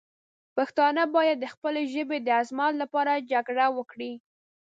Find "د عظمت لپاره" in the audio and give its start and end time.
2.21-3.23